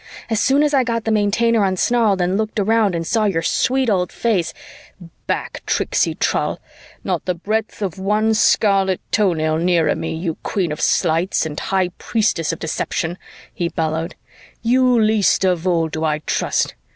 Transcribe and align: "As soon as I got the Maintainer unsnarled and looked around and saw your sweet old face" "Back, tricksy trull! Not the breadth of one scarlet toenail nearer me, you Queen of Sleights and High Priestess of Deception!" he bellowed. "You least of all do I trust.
"As 0.31 0.39
soon 0.39 0.63
as 0.63 0.73
I 0.73 0.83
got 0.83 1.03
the 1.03 1.11
Maintainer 1.11 1.63
unsnarled 1.63 2.21
and 2.21 2.35
looked 2.35 2.59
around 2.59 2.95
and 2.95 3.05
saw 3.05 3.25
your 3.25 3.43
sweet 3.43 3.87
old 3.87 4.11
face" 4.11 4.51
"Back, 5.27 5.61
tricksy 5.67 6.15
trull! 6.15 6.59
Not 7.03 7.25
the 7.25 7.35
breadth 7.35 7.83
of 7.83 7.99
one 7.99 8.33
scarlet 8.33 8.99
toenail 9.11 9.57
nearer 9.57 9.95
me, 9.95 10.15
you 10.15 10.39
Queen 10.41 10.71
of 10.71 10.81
Sleights 10.81 11.45
and 11.45 11.59
High 11.59 11.89
Priestess 11.99 12.51
of 12.51 12.57
Deception!" 12.57 13.19
he 13.53 13.69
bellowed. 13.69 14.15
"You 14.63 14.99
least 14.99 15.45
of 15.45 15.67
all 15.67 15.87
do 15.87 16.03
I 16.03 16.17
trust. 16.25 16.73